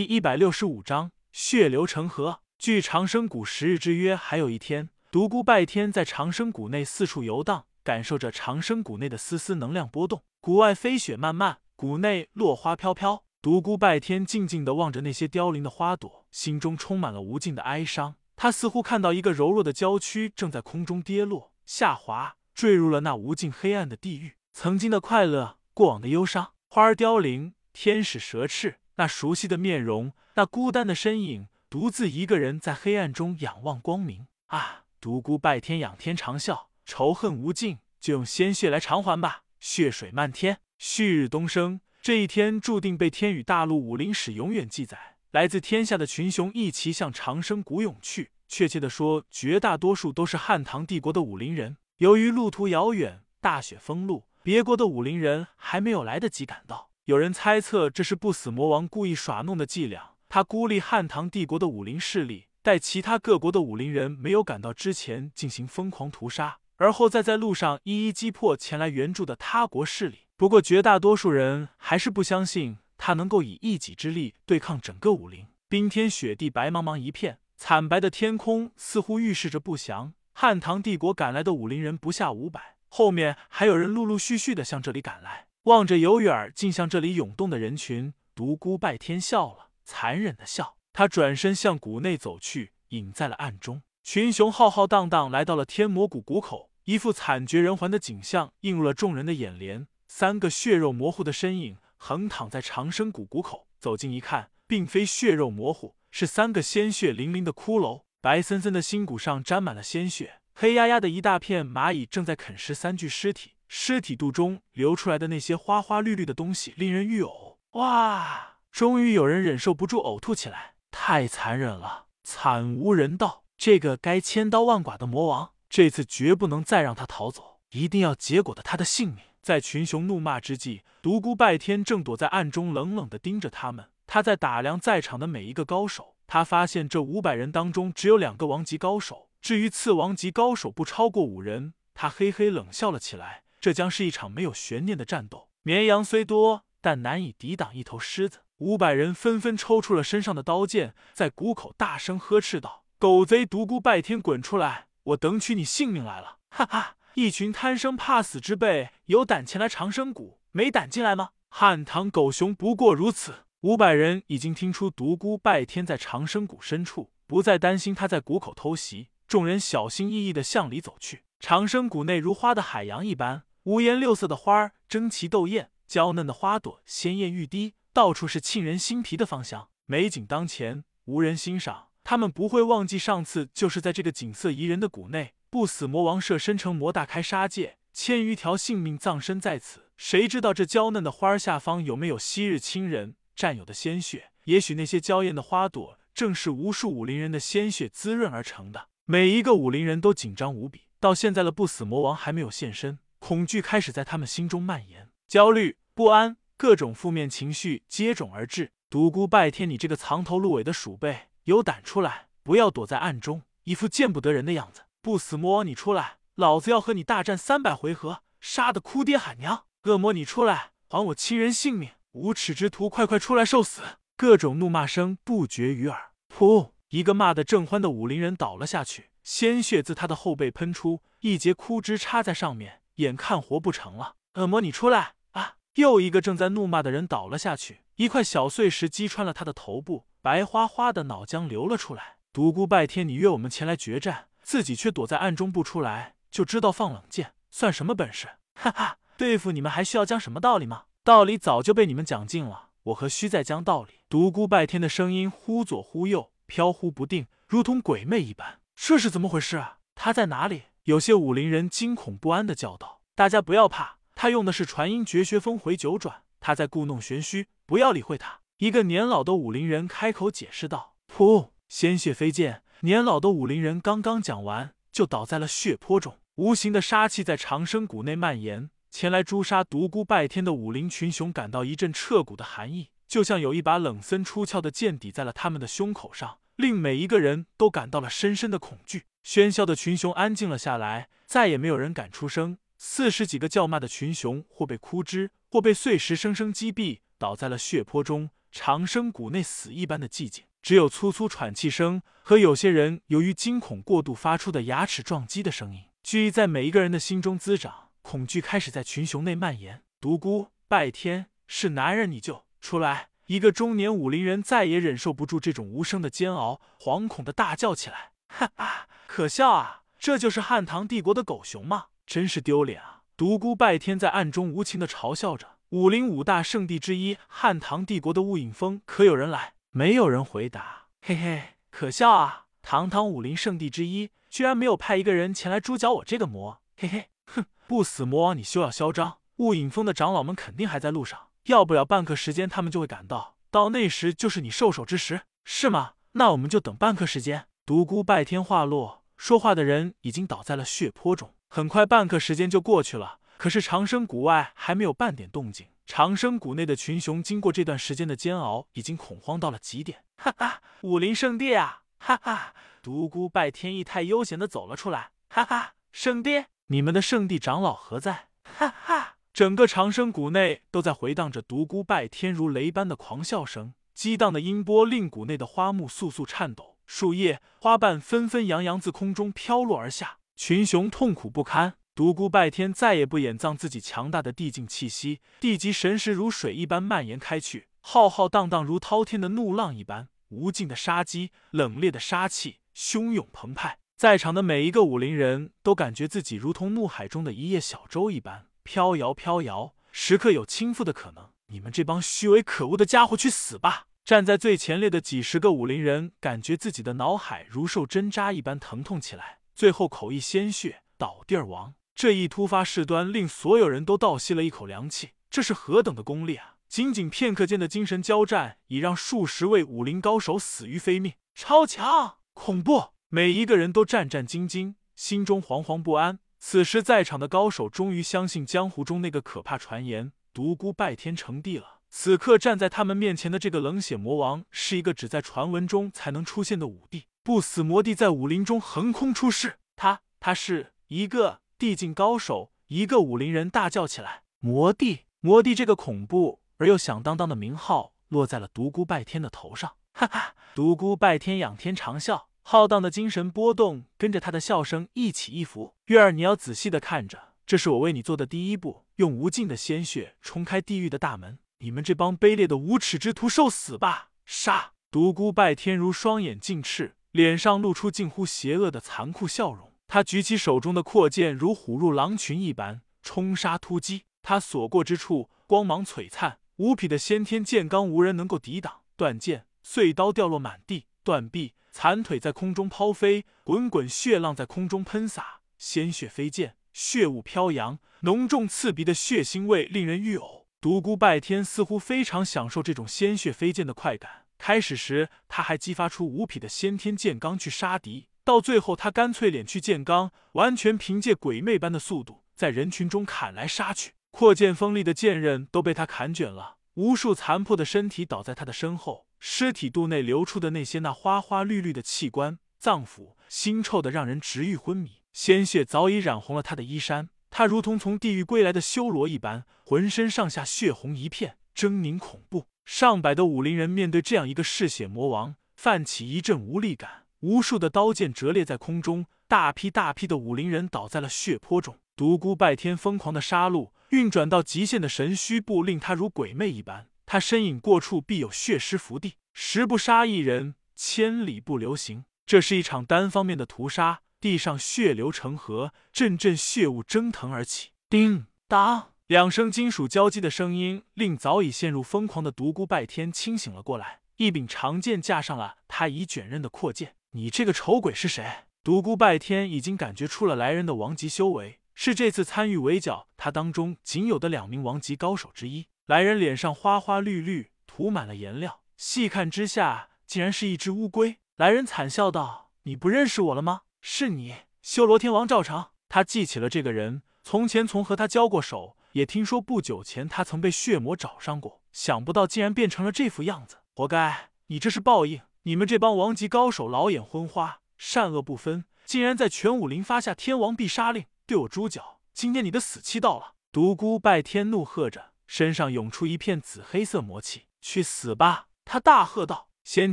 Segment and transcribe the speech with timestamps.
[0.00, 2.40] 第一百六十五章血流成河。
[2.58, 10.22] 距长生谷十日之约还有一天，独孤拜天在长生谷内四处游荡，感受着长生谷内的丝丝能量波动。
[10.40, 13.24] 谷外飞雪漫漫，谷内落花飘飘。
[13.42, 18.14] 独孤拜天静静地望着那些凋零的花朵，心中充满了无尽的哀伤。
[18.36, 24.36] 他似乎看到一个柔弱的娇躯正在空中跌落、下滑，坠入了那无尽黑暗的地狱。
[24.54, 28.76] 曾经的快乐，过往的忧伤，花儿凋零，天使蛇翅。
[29.00, 34.26] 那熟悉的面容，那孤单的身影，独自一个人在黑暗中仰望光明。
[34.48, 34.84] 啊！
[35.00, 39.44] 独孤拜天仰天长啸，仇恨无尽，就用鲜血来偿还吧！
[39.58, 41.80] 血水漫天，旭日东升。
[42.02, 45.16] 这一天注定被天宇大陆武林史永远记载。
[45.30, 51.78] 来自天下的群雄一齐向长生谷涌去，确切的说，绝大多数都是汉唐帝国的武林人。
[51.96, 56.89] 由于路途遥远，大雪封路，别国的武林人还没有来得及赶到。
[57.10, 70.18] 有人猜测这是不死魔王故意耍弄的伎俩，他孤立汉唐帝国的武林势力，待其他各国的武林人没有赶到之前进行疯狂屠杀，而后再在路上一一击破前来援助的他国势力。
[70.36, 75.44] 不过绝大多数人还是不相信他能够以一己之力对抗整个武林。
[75.68, 80.12] 冰天雪地，白茫茫一片，惨白的天空似乎预示着不祥。
[80.32, 85.48] 汉唐帝国赶来的武林人不下五百，后面还有人陆陆续续的向这里赶来。
[85.64, 90.78] 望着由远近向这里涌动的人群，独孤拜天笑了，残忍的笑。
[90.90, 93.82] 他转身向谷内走去，隐在了暗中。
[94.02, 99.86] 群雄浩浩荡荡来到了天魔谷谷口，一副惨绝人寰的景象映入了众人的眼帘。
[100.08, 108.04] 三个血肉模糊的身影横躺在长生谷谷口，走近一看，并非血肉模糊，是三个鲜血淋淋的骷髅。
[108.22, 113.52] 白森森的心骨上沾满了鲜血，黑压压的一大片蚂蚁正在啃食三具尸体。
[113.72, 117.54] 尸体肚中流出来的那些花花绿绿的东西，令人欲呕。
[117.74, 118.56] 哇！
[118.72, 123.44] 终于有人忍受不住呕吐起来，太残忍了，惨无人道。
[123.56, 129.18] 这个该千刀万剐的魔王，这次绝不能再让他逃走，一定要结果的他的性命。
[129.40, 133.90] 在群雄怒骂之际，独孤拜天正躲在暗中，冷冷的盯着他们。
[134.08, 141.74] 他在打量在场的每一个高手，他发现这五百人当中只有两个王级高手，至于次王级高手不超过五人。
[141.94, 143.44] 他嘿嘿冷笑了起来。
[143.60, 145.48] 这将是一场没有悬念的战斗。
[145.62, 148.40] 绵羊虽多，但难以抵挡一头狮子。
[148.58, 154.86] 五百人纷纷抽出了身上的刀剑，在谷口大声呵斥道：“狗贼独孤拜天，滚出来！
[155.04, 161.30] 我等取你性命来了！”哈哈，一群贪生怕死之辈，有胆前来长生谷，没胆进来吗？
[161.48, 163.44] 汉唐狗熊不过如此。
[163.62, 169.08] 五百人已经听出独孤拜天在长生谷深处，不再担心他在谷口偷袭。
[169.26, 171.24] 众人小心翼翼地向里走去。
[171.38, 173.44] 长生谷内如花的海洋一般。
[173.64, 179.68] 五颜六色的花儿争奇斗艳，娇嫩的花朵鲜艳欲滴，到处是沁人心脾的芳香。
[179.84, 181.88] 美景当前，无人欣赏。
[182.02, 189.90] 他们不会忘记上次就是在这个景色宜人的谷内，不死魔王设身成魔大开杀戒，千余条性命葬身在此。
[189.98, 194.30] 谁知道这娇嫩的花儿下方有没有昔日亲人战友的鲜血？
[194.44, 198.88] 也许那些娇艳的花朵正是无数武林人的鲜血滋润而成的。
[199.04, 200.84] 每一个武林人都紧张无比。
[200.98, 202.98] 到现在了，不死魔王还没有现身。
[203.20, 208.72] 恐惧开始在他们心中蔓延，焦虑、不安，各种负面情绪接踵而至。
[208.88, 214.82] 独孤拜天，你这个藏头露尾的鼠辈，有胆出来，不要躲在暗中，一副见不得人的样子。
[215.00, 219.66] 不死魔王，你出来，老子要和你大战三百回合，杀得哭爹喊娘。
[219.84, 221.90] 恶魔，你出来，还我亲人性命。
[222.12, 223.82] 无耻之徒，快快出来受死！
[224.16, 226.10] 各种怒骂声不绝于耳。
[226.28, 226.72] 噗！
[226.88, 232.79] 一个骂得正欢的武林人倒了下去，鲜血自他的后背喷出，一截枯枝插在上面。
[233.00, 235.56] 眼看活不成了，恶魔你出来啊！
[235.74, 242.16] 又一个正在怒骂的人倒了下去，一块小碎石击穿了他的头部，白花花的脑浆流了出来。
[242.32, 248.28] 独孤拜天，你约我们前来决战，自己却躲在暗中不出来，就知道放冷箭，算什么本事？
[248.54, 250.84] 哈哈，对付你们还需要讲什么道理吗？
[251.02, 253.94] 道理早就被你们讲尽了，我何须再讲道理？
[254.08, 258.60] 独孤拜天的声音忽左忽右，飘忽不定，如同鬼魅一般。
[258.76, 259.78] 这是怎么回事啊？
[259.94, 260.64] 他在哪里？
[260.90, 276.18] 有些武林人惊恐不安的叫道：“大家不要怕，他用的是传音绝学峰回九转，他在故弄玄虚，不要理会他。”一个年老的武林人开口解释道：“噗！”鲜血飞溅，年老的武林人刚刚讲完，就倒在了血泊中。
[276.34, 289.06] 无形的杀气在长生谷内蔓延，前来诛杀独孤拜天的武林群雄感到一阵彻骨的寒意，就像有一把冷森出鞘的剑抵在了他们的胸口上，令每一个人都感到了深深的恐惧。
[289.24, 292.58] 喧嚣的群雄安静了下来，再也没有人敢出声。
[292.78, 305.82] 四十几个叫骂的群雄，或被枯枝，或被碎石生生击毙，倒在了血泊中，长生谷内死一般的寂静，只有粗粗喘气声和有些人由于惊恐过度发出的牙齿撞击的声音。
[306.02, 309.82] 惧意在每一个人的心中滋长，恐惧开始在群雄内蔓延。
[310.00, 313.09] 独孤拜天，是男人你就出来！
[313.30, 319.82] 一个中年武林人再也忍受不住这种无声的煎熬，惶恐的大叫起来：“哈哈，可笑啊！
[320.00, 321.86] 这就是汉唐帝国的狗熊吗？
[322.04, 325.58] 真是丢脸啊！”独孤拜天在暗中无情的嘲笑着。
[325.68, 329.54] 武林五大圣地之一汉唐帝国的雾隐峰，可有人来？
[329.70, 330.86] 没有人回答。
[331.00, 332.46] 嘿嘿，可笑啊！
[332.62, 336.60] 堂堂武林圣地之一，居然没有派一个人前来诛剿我这个魔！
[336.76, 339.18] 嘿嘿，哼，不死魔王，你休要嚣张！
[339.36, 341.28] 雾隐峰的长老们肯定还在路上。
[341.44, 343.36] 要不了半刻时间，他们就会赶到。
[343.50, 345.94] 到那时，就是你受首之时，是吗？
[346.12, 347.46] 那我们就等半刻时间。
[347.64, 351.34] 独孤拜天话落，说话的人已经倒在了血泊中。
[351.48, 355.68] 很快，半刻时间就过去了，可是长生谷外还没有半点动静。
[355.86, 360.04] 长生谷内的群雄经过这段时间的煎熬，已经恐慌到了极点。
[360.18, 361.82] 哈哈，武林圣地啊！
[361.98, 365.10] 哈哈，独孤拜天意态悠闲的走了出来。
[365.28, 368.28] 哈哈，圣地，你们的圣地长老何在？
[368.44, 368.89] 哈哈。
[369.32, 381.74] 整个长生谷内都在回荡着独孤拜天如雷般的狂笑声，激荡的音波令谷内的花木簌簌颤抖，树叶、花瓣纷纷扬扬自空中飘落而下，群雄痛苦不堪。
[381.94, 398.46] 独孤拜天再也不掩藏自己强大的地境气息，地级神识如水一般蔓延开去，浩浩荡荡如滔天的怒浪一般，无尽的杀机、冷冽的杀气汹涌澎湃，在场的每一个武林人都感觉自己如同怒海中的一叶小舟一般。
[398.70, 401.30] 飘摇飘摇，时刻有倾覆的可能。
[401.48, 403.88] 你们这帮虚伪可恶的家伙，去死吧！
[404.04, 411.74] 站在最前列的几十个武林人，感觉自己的脑海如受针扎一般疼痛起来，最后口溢鲜血，倒地而亡。
[411.96, 415.14] 这一突发事端，令所有人都倒吸了一口凉气。
[415.28, 416.54] 这是何等的功力啊！
[416.68, 422.90] 仅仅片刻间的精神交战，已让数十位武林高手死于非命，超强，恐怖！
[423.08, 426.20] 每一个人都战战兢兢，心中惶惶不安。
[426.42, 431.80] 此时，在场的高手终于相信江湖中那个可怕传言：独孤拜天成帝了。
[431.90, 439.58] 此刻站在他们面前的这个冷血魔王，是一个只在传闻中才能出现的武帝，不死魔帝，在武林中横空出世。
[439.76, 442.52] 他，他是一个地境高手。
[442.68, 445.00] 一个武林人大叫起来：“魔帝！
[445.20, 449.72] 魔帝！”这个恐怖而又响当当的名号落在了独孤拜天的头上。
[449.92, 452.26] 哈哈，独孤拜天仰天长啸。
[452.42, 455.74] 浩荡的精神波动跟着他的笑声一起一伏。
[455.86, 461.38] 月儿，你要仔细的看着，这是我为你做的第一步，用无尽的鲜血冲开地狱的大门。
[461.58, 464.10] 你们这帮卑劣的无耻之徒，受死吧！
[464.24, 464.72] 杀！
[464.90, 469.72] 独孤拜天如双眼尽赤，脸上露出近乎邪恶的残酷笑容。
[469.86, 474.04] 他举起手中的阔剑，如虎入狼群一般冲杀突击。
[474.22, 478.80] 他所过之处，光芒璀璨，无匹的先天剑罡无人能够抵挡。
[478.96, 481.54] 断剑、碎刀掉落满地，断臂。
[481.70, 490.44] 残腿在空中抛飞，滚滚血浪在空中喷洒，鲜血飞溅，血雾飘扬，浓重刺鼻的血腥味令人欲呕。
[490.60, 494.26] 独孤拜天似乎非常享受这种鲜血飞溅的快感。
[494.36, 503.92] 开始时，他还激发出无匹的先天剑罡去杀敌，到最后，他干脆敛去剑罡，完全凭借鬼魅般的速度在人群中砍来杀去。
[504.10, 509.06] 阔剑锋利的剑刃都被他砍卷了，无数残破的身体倒在他的身后。
[509.20, 515.02] 尸体肚内流出的那些那花花绿绿的器官、脏腑，腥臭的让人直欲昏迷。
[515.12, 522.46] 鲜血早已染红了他的衣衫，他如同从地狱归来的修罗一般，浑身上下血红一片，狰狞恐怖。
[522.64, 527.04] 上百的武林人面对这样一个嗜血魔王，泛起一阵无力感。
[527.20, 531.76] 无数的刀剑折裂在空中，大批大批的武林人倒在了血泊中。
[531.94, 536.86] 独孤拜天疯狂的杀戮，运转到极限的神虚步，令他如鬼魅一般。
[537.12, 539.14] 他身影过处，必有血尸伏地。
[539.32, 542.04] 十不杀一人，千里不留行。
[542.24, 547.70] 这是一场单方面的屠杀，地上血流成河，阵阵血雾蒸腾而起。
[547.88, 554.02] 叮当，两声金属交击的声音，令早已陷入疯狂的独孤拜天清醒了过来。
[554.18, 556.94] 一柄长剑架上了他已卷刃的阔剑。
[557.10, 558.44] 你这个丑鬼是谁？
[558.62, 565.66] 独孤拜天已经感觉出了来人的王级修为，是这次参与围剿他当中仅有的两名王级高手之一。
[565.90, 571.18] 来人脸上花花绿绿，涂满了颜料，细看之下，竟然是一只乌龟。
[571.34, 573.62] 来人惨笑道：“你不认识我了吗？
[573.80, 584.30] 是你，修罗天王赵成。”他记起了这个人，从前从和他交过手，也听说不久前他曾被血魔找上过，想不到竟然变成了这副样子，活该！
[584.46, 585.20] 你这是报应！
[585.42, 591.98] 你们这帮王级高手老眼昏花，善恶不分，竟然在全武林发下天王必杀令，对我诛剿。
[592.14, 593.34] 今天你的死期到了！
[593.50, 595.09] 独孤拜天怒喝着。
[595.30, 598.48] 身上涌出一片紫黑色魔气，去死吧！
[598.64, 599.48] 他大喝道。
[599.62, 599.92] 先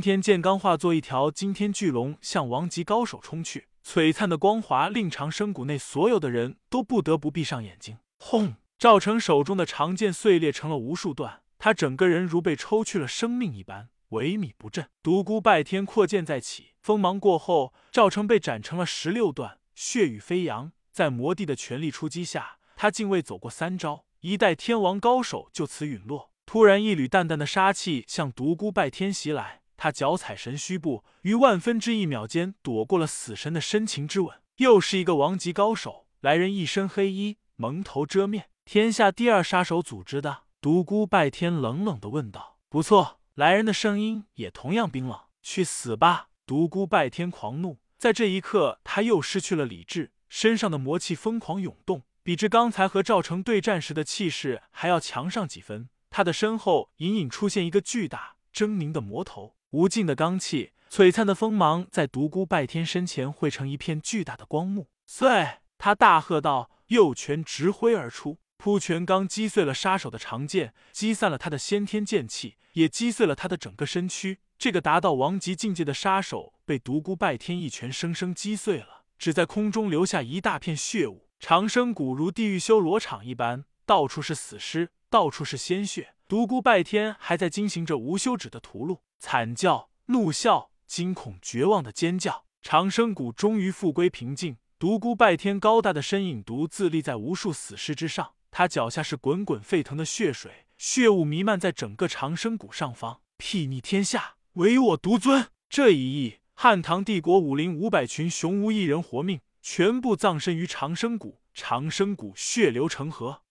[0.00, 3.68] 天剑罡化作一条惊天巨龙，向王级高手冲去。
[3.84, 7.98] 璀璨的光华令长生谷内所有的人都不得不闭上眼睛。
[8.18, 8.56] 轰！
[8.80, 14.88] 赵成手中的长剑碎裂成了无数段，他整个人如被抽去了生命一般，萎靡不振。
[15.04, 20.72] 独孤拜天扩剑再起，锋芒过后，赵成被斩成了十六段，血雨飞扬。
[20.90, 26.32] 在魔帝的全力出击下，他竟未走过三招，一代天王高手就此陨落。
[26.44, 34.40] 突然，一缕淡淡的杀气向独孤拜天袭来，他脚踩神虚步，于万分之一秒间躲过了死神的深情之吻。
[34.56, 40.44] 又是一个王级高手，来人一身黑衣，蒙头遮面，天下第二杀手组织的。
[40.60, 45.16] 独孤拜天冷冷的问道：“不错。”来人的声音也同样冰冷。
[45.40, 46.30] 去死吧！
[46.44, 55.88] 独孤拜天狂怒，在这一刻，他又失去了理智，身上的魔气疯狂涌动，比之刚才和赵成对战时的气势还要强上几分。
[56.10, 64.90] 他的身后隐隐出现一个巨大狰狞的魔头，无尽的罡气、璀璨的锋芒在独孤拜天身前汇成一片巨大的光幕。
[65.06, 65.60] 碎！
[65.78, 74.40] 他大喝道，右拳直挥而出，扑拳刚击碎了杀手的长剑，击散了他的先天剑气，也击碎了他的整个身躯。
[74.58, 81.27] 这个达到王级境界的杀手被独孤拜天一拳生生击碎了，只在空中留下一大片血雾。
[81.40, 84.90] 长生谷如地狱修罗场一般，到处是死尸。
[85.10, 92.44] 到处是鲜血，独孤拜天还在进行着无休止的屠戮，惨叫、怒笑、惊恐、绝望的尖叫。
[92.60, 103.22] 长生谷终于复归平静，独孤拜天高大的身影独自立在无数死尸之上，他脚下是滚滚沸腾的血水，血雾弥漫在整个长生谷上方。
[103.38, 105.46] 睥睨天下，唯我独尊。
[105.70, 113.42] 这一役，汉唐帝国武林五百群雄无一人活命，全部葬身于长生谷，长生谷血流成河。